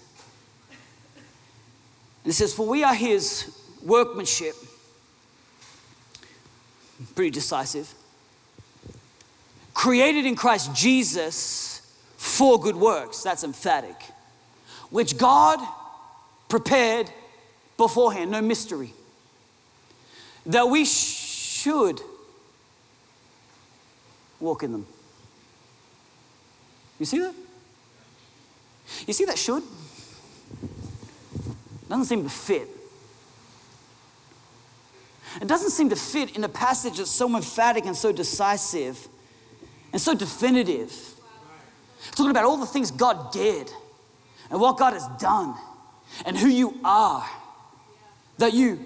[2.23, 4.53] And it says, For we are his workmanship.
[7.15, 7.91] Pretty decisive.
[9.73, 11.74] Created in Christ Jesus
[12.35, 13.23] for good works.
[13.23, 13.95] That's emphatic.
[14.89, 15.59] Which God
[16.49, 17.09] prepared
[17.77, 18.93] beforehand, no mystery.
[20.45, 22.01] That we should
[24.39, 24.85] walk in them.
[26.99, 27.33] You see that?
[29.07, 29.63] You see that should?
[31.89, 32.67] Doesn't seem to fit.
[35.41, 39.07] It doesn't seem to fit in a passage that's so emphatic and so decisive
[39.91, 41.14] and so definitive
[42.11, 43.71] Talking about all the things God did
[44.49, 45.55] and what God has done
[46.25, 47.25] and who you are
[48.37, 48.79] that you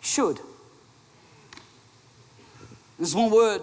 [0.00, 0.38] should.
[2.98, 3.62] There's one word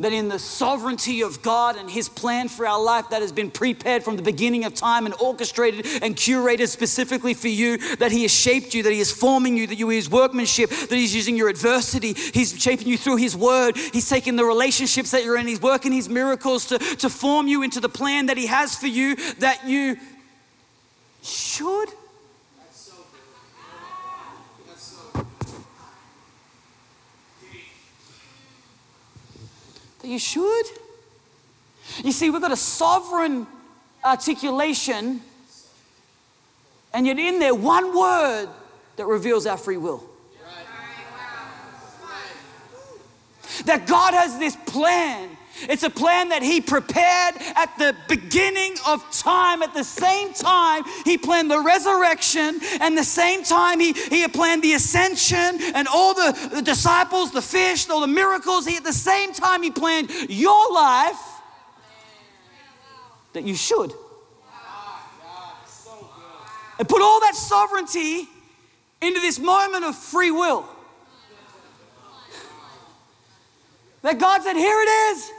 [0.00, 3.50] that in the sovereignty of God and His plan for our life that has been
[3.50, 8.22] prepared from the beginning of time and orchestrated and curated specifically for you, that He
[8.22, 11.14] has shaped you, that He is forming you, that you are His workmanship, that He's
[11.14, 15.36] using your adversity, He's shaping you through His word, He's taking the relationships that you're
[15.36, 18.74] in, He's working His miracles to, to form you into the plan that He has
[18.74, 19.96] for you, that you
[21.22, 21.88] should
[30.02, 30.66] that you should.
[32.04, 33.46] You see, we've got a sovereign
[34.04, 35.20] articulation,
[36.94, 38.48] and yet in there, one word
[38.96, 40.04] that reveals our free will.
[43.64, 49.04] That God has this plan it's a plan that He prepared at the beginning of
[49.10, 49.62] time.
[49.62, 54.32] At the same time, He planned the resurrection, and the same time, He, he had
[54.32, 58.66] planned the ascension and all the, the disciples, the fish, all the miracles.
[58.66, 61.18] He, at the same time, He planned your life
[63.32, 63.92] that you should.
[66.78, 68.26] And put all that sovereignty
[69.02, 70.66] into this moment of free will.
[74.02, 75.30] That God said, Here it is.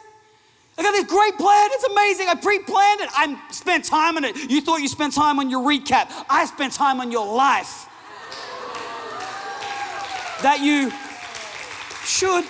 [0.81, 1.69] I got this great plan.
[1.73, 2.27] It's amazing.
[2.27, 3.09] I pre planned it.
[3.15, 4.35] I spent time on it.
[4.49, 6.11] You thought you spent time on your recap.
[6.27, 7.87] I spent time on your life.
[10.41, 10.91] That you
[12.03, 12.45] should.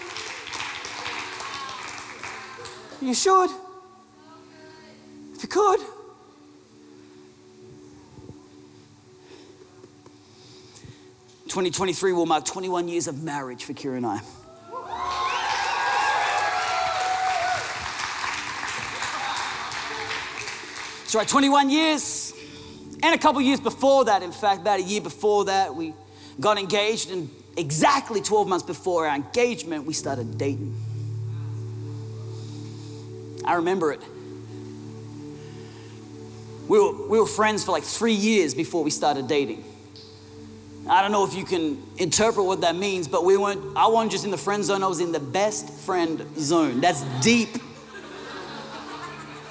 [3.01, 3.49] You should.
[5.35, 5.81] If you could.
[11.49, 14.21] Twenty twenty three will mark twenty one years of marriage for Kira and I.
[21.11, 22.33] So, right, 21 years,
[23.03, 25.93] and a couple years before that, in fact, about a year before that, we
[26.39, 27.11] got engaged.
[27.11, 30.73] And exactly 12 months before our engagement, we started dating.
[33.43, 33.99] I remember it.
[36.69, 39.65] We were, we were friends for like three years before we started dating.
[40.89, 44.13] I don't know if you can interpret what that means, but we weren't, I wasn't
[44.13, 46.79] just in the friend zone, I was in the best friend zone.
[46.79, 47.49] That's deep.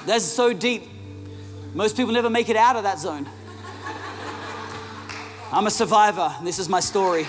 [0.06, 0.89] That's so deep.
[1.75, 3.29] Most people never make it out of that zone.
[5.53, 6.35] I'm a survivor.
[6.43, 7.27] This is my story.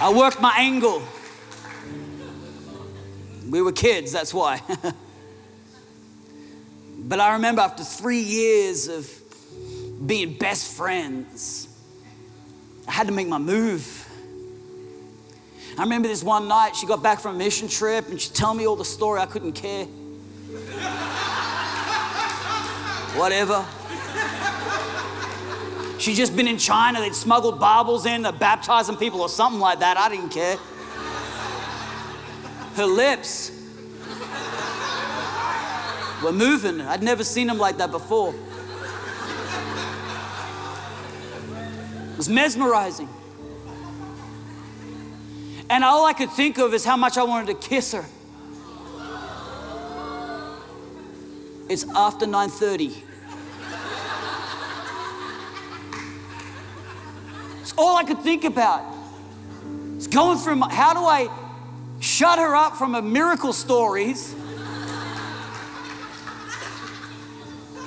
[0.00, 1.02] I worked my angle.
[3.48, 4.62] We were kids, that's why.
[6.98, 9.10] but I remember after three years of
[10.06, 11.68] being best friends,
[12.86, 13.97] I had to make my move.
[15.78, 18.56] I remember this one night, she got back from a mission trip and she told
[18.56, 19.20] me all the story.
[19.20, 19.84] I couldn't care.
[23.14, 23.64] Whatever.
[26.00, 29.78] She'd just been in China, they'd smuggled Bibles in, they're baptizing people or something like
[29.78, 29.96] that.
[29.96, 30.56] I didn't care.
[32.74, 33.52] Her lips
[36.24, 36.80] were moving.
[36.80, 38.34] I'd never seen them like that before.
[42.12, 43.08] It was mesmerizing.
[45.70, 48.04] And all I could think of is how much I wanted to kiss her.
[51.68, 53.02] It's after 9:30.
[57.60, 58.82] It's all I could think about.
[59.96, 61.28] It's going through my, how do I
[62.00, 64.34] shut her up from her miracle stories?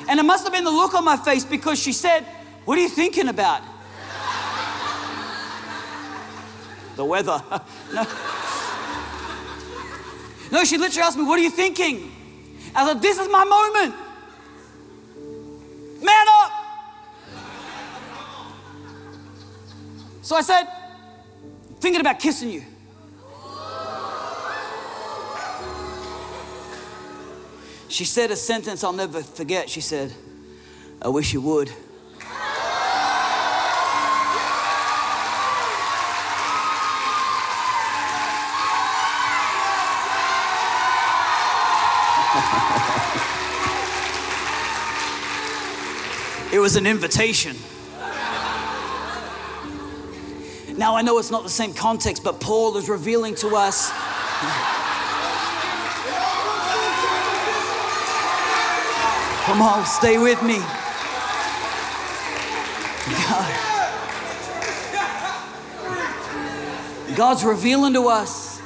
[0.08, 2.26] And it must have been the look on my face because she said,
[2.66, 3.64] What are you thinking about?
[6.96, 7.42] The weather.
[7.94, 8.06] no.
[10.52, 12.12] no, she literally asked me, What are you thinking?
[12.76, 13.96] I thought, This is my moment.
[16.04, 16.52] Man up.
[20.22, 20.68] So I said,
[21.80, 22.64] Thinking about kissing you.
[27.92, 29.70] She said a sentence I'll never forget.
[29.70, 30.14] She said,
[31.02, 31.70] I wish you would.
[46.62, 47.56] Was an invitation.
[50.78, 53.90] Now I know it's not the same context, but Paul is revealing to us.
[59.46, 60.60] Come on, stay with me.
[63.28, 63.56] God.
[67.16, 68.62] God's revealing to us.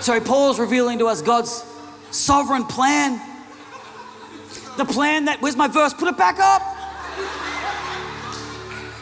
[0.00, 1.62] Sorry, Paul's revealing to us God's
[2.10, 3.20] sovereign plan.
[4.78, 5.92] The plan that, where's my verse?
[5.92, 6.79] Put it back up.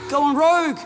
[0.09, 0.79] Go on rogue.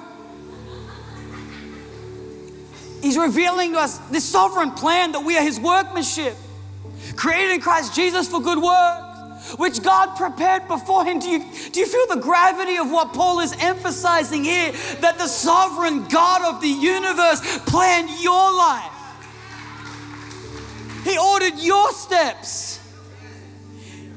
[3.02, 6.36] He's revealing to us this sovereign plan that we are His workmanship,
[7.16, 11.22] created in Christ Jesus for good works, which God prepared beforehand.
[11.22, 14.72] Do you, do you feel the gravity of what Paul is emphasizing here?
[15.00, 18.92] That the sovereign God of the universe planned your life,
[21.04, 22.81] He ordered your steps.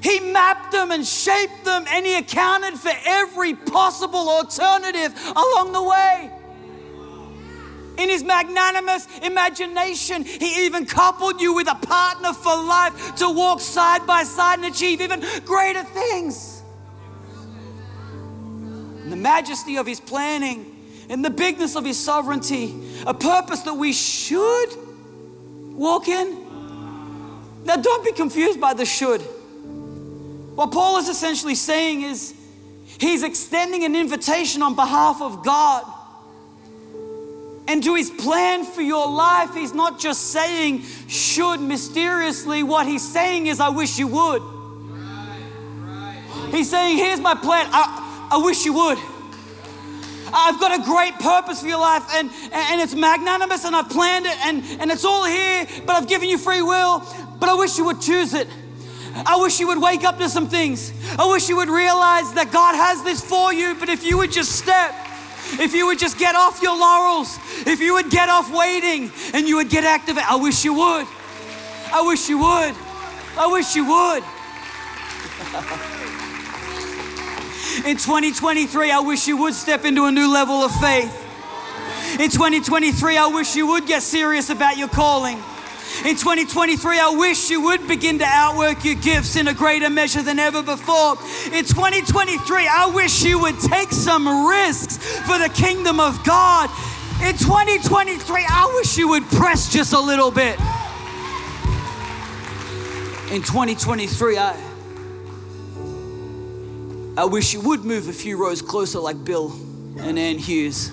[0.05, 5.81] He mapped them and shaped them, and He accounted for every possible alternative along the
[5.81, 6.31] way.
[7.97, 13.59] In His magnanimous imagination, He even coupled you with a partner for life to walk
[13.59, 16.61] side by side and achieve even greater things.
[19.05, 23.73] In the majesty of His planning and the bigness of His sovereignty, a purpose that
[23.73, 24.69] we should
[25.73, 26.45] walk in.
[27.63, 29.27] Now, don't be confused by the should.
[30.55, 32.33] What Paul is essentially saying is
[32.97, 35.83] he's extending an invitation on behalf of God.
[37.67, 42.63] And to his plan for your life, he's not just saying should mysteriously.
[42.63, 44.41] What he's saying is, I wish you would.
[46.51, 47.67] He's saying, Here's my plan.
[47.71, 48.99] I, I wish you would.
[50.31, 54.25] I've got a great purpose for your life, and, and it's magnanimous, and I've planned
[54.25, 57.03] it, and, and it's all here, but I've given you free will,
[57.39, 58.47] but I wish you would choose it.
[59.15, 60.91] I wish you would wake up to some things.
[61.17, 64.31] I wish you would realize that God has this for you, but if you would
[64.31, 64.93] just step,
[65.53, 69.47] if you would just get off your laurels, if you would get off waiting and
[69.47, 71.07] you would get activated, I wish you would.
[71.93, 72.75] I wish you would.
[73.37, 74.23] I wish you would.
[77.85, 81.21] In 2023, I wish you would step into a new level of faith.
[82.19, 85.43] In 2023, I wish you would get serious about your calling.
[86.05, 90.21] In 2023, I wish you would begin to outwork your gifts in a greater measure
[90.21, 91.13] than ever before.
[91.45, 96.69] In 2023, I wish you would take some risks for the kingdom of God.
[97.23, 100.59] In 2023, I wish you would press just a little bit.
[103.33, 104.55] In 2023, I
[107.17, 109.51] I wish you would move a few rows closer like Bill
[109.97, 110.91] and Ann Hughes.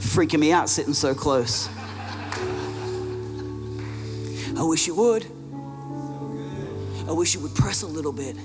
[0.00, 1.68] Freaking me out sitting so close.
[4.56, 5.26] I wish you would.
[7.08, 8.36] I wish you would press a little bit.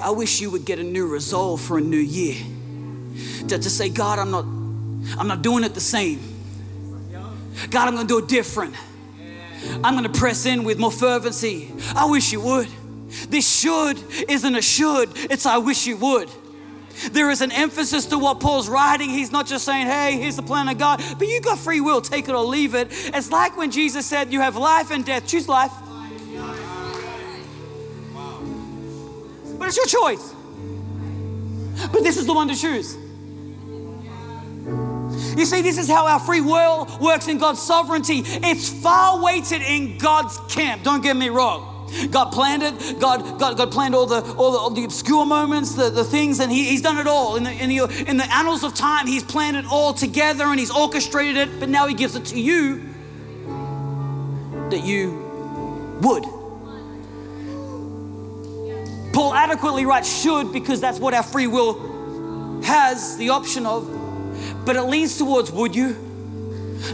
[0.00, 2.36] I wish you would get a new resolve for a new year.
[3.48, 4.44] To, to say, God, I'm not,
[5.18, 6.20] I'm not doing it the same.
[7.70, 8.74] God, I'm gonna do it different.
[9.82, 11.72] I'm gonna press in with more fervency.
[11.94, 12.68] I wish you would.
[13.28, 13.98] This should
[14.28, 16.28] isn't a should, it's I wish you would.
[17.10, 19.10] There is an emphasis to what Paul's writing.
[19.10, 22.00] He's not just saying, hey, here's the plan of God, but you got free will,
[22.00, 22.88] take it or leave it.
[22.90, 25.72] It's like when Jesus said, you have life and death, choose life.
[29.58, 30.34] But it's your choice.
[31.92, 32.96] But this is the one to choose.
[35.36, 38.22] You see, this is how our free will works in God's sovereignty.
[38.24, 40.82] It's far weighted in God's camp.
[40.84, 41.73] Don't get me wrong.
[42.10, 42.98] God planned it.
[43.00, 46.40] God, God, God planned all the, all the, all the obscure moments, the, the things,
[46.40, 47.36] and he, He's done it all.
[47.36, 50.58] In the, in, the, in the annals of time, He's planned it all together and
[50.58, 52.82] He's orchestrated it, but now He gives it to you
[54.70, 56.24] that you would.
[59.12, 63.88] Paul adequately writes should because that's what our free will has the option of,
[64.64, 65.96] but it leans towards would you?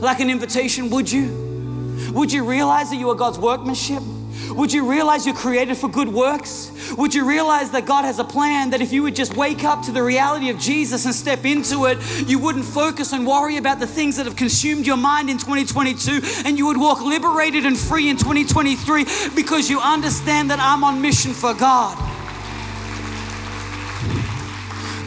[0.01, 2.11] Like an invitation, would you?
[2.13, 4.03] Would you realize that you are God's workmanship?
[4.49, 6.71] Would you realize you're created for good works?
[6.97, 9.83] Would you realize that God has a plan that if you would just wake up
[9.85, 13.79] to the reality of Jesus and step into it, you wouldn't focus and worry about
[13.79, 17.79] the things that have consumed your mind in 2022 and you would walk liberated and
[17.79, 21.97] free in 2023 because you understand that I'm on mission for God?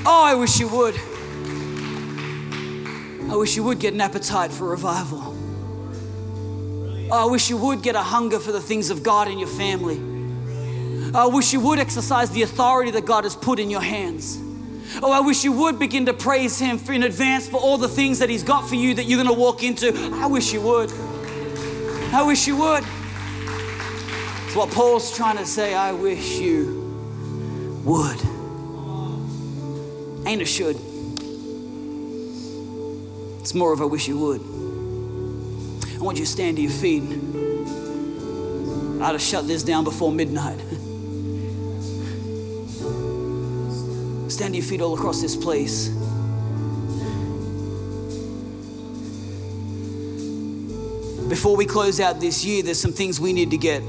[0.06, 0.96] Oh, I wish you would.
[3.32, 5.33] I wish you would get an appetite for revival.
[7.12, 9.48] Oh, I wish you would get a hunger for the things of God in your
[9.48, 10.00] family.
[11.14, 14.40] Oh, I wish you would exercise the authority that God has put in your hands.
[15.02, 18.20] Oh, I wish you would begin to praise Him in advance for all the things
[18.20, 19.94] that He's got for you that you're going to walk into.
[20.14, 20.92] I wish you would.
[22.14, 22.84] I wish you would.
[24.46, 25.74] It's what Paul's trying to say.
[25.74, 28.22] I wish you would.
[30.28, 30.80] Ain't a should.
[33.42, 34.53] It's more of a wish you would.
[36.04, 37.02] I want you to stand to your feet.
[39.02, 40.60] I'd have shut this down before midnight.
[44.30, 45.88] stand to your feet all across this place.
[51.30, 53.82] Before we close out this year, there's some things we need to get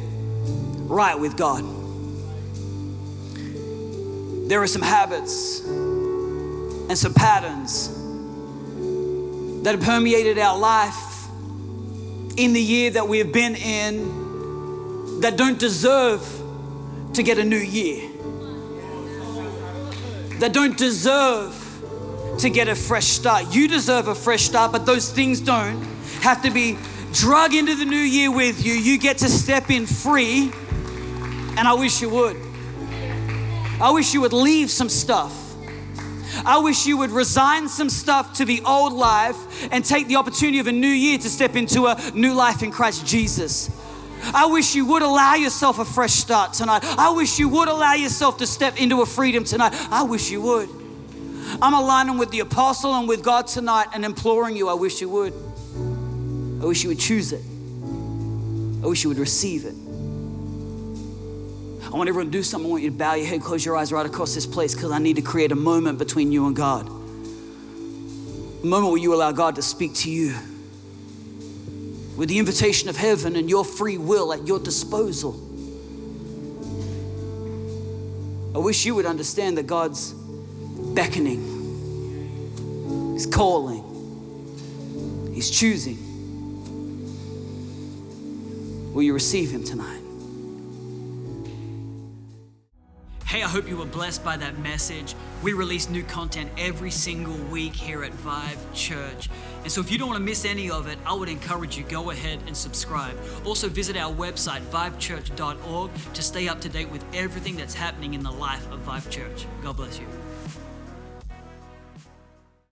[0.83, 1.65] right with God.
[4.49, 7.89] There are some habits and some patterns
[9.65, 11.14] that have permeated our life
[12.37, 16.22] in the year that we have been in that don't deserve
[17.12, 18.09] to get a new year,
[20.41, 21.61] that don't deserve
[22.39, 23.55] to get a fresh start.
[23.55, 25.80] You deserve a fresh start, but those things don't
[26.22, 26.76] have to be
[27.12, 28.72] drug into the new year with you.
[28.72, 30.51] You get to step in free,
[31.57, 32.37] and I wish you would.
[33.80, 35.43] I wish you would leave some stuff
[36.45, 39.37] I wish you would resign some stuff to the old life
[39.72, 42.70] and take the opportunity of a new year to step into a new life in
[42.70, 43.70] Christ Jesus.
[44.32, 46.82] I wish you would allow yourself a fresh start tonight.
[46.85, 49.74] I wish you would allow yourself to step into a freedom tonight.
[49.91, 50.68] I wish you would.
[51.61, 55.09] I'm aligning with the apostle and with God tonight and imploring you, I wish you
[55.11, 55.32] would.
[56.62, 57.43] I wish you would choose it.
[58.82, 59.74] I wish you would receive it.
[61.95, 62.68] I want everyone to do something.
[62.68, 64.90] I want you to bow your head, close your eyes right across this place because
[64.90, 66.88] I need to create a moment between you and God.
[66.88, 70.34] A moment where you allow God to speak to you
[72.16, 75.40] with the invitation of heaven and your free will at your disposal.
[78.57, 80.14] I wish you would understand that God's
[80.95, 81.42] beckoning,
[83.12, 83.84] He's calling,
[85.32, 85.99] He's choosing.
[88.92, 90.03] Will you receive Him tonight?
[93.35, 95.16] Hey, I hope you were blessed by that message.
[95.43, 99.28] We release new content every single week here at Vive Church.
[99.64, 101.82] And so if you don't want to miss any of it, I would encourage you
[101.82, 103.18] go ahead and subscribe.
[103.45, 108.22] Also visit our website vivechurch.org to stay up to date with everything that's happening in
[108.22, 109.47] the life of Vive Church.
[109.64, 110.07] God bless you.